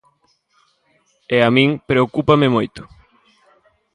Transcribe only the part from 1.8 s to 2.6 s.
preocúpame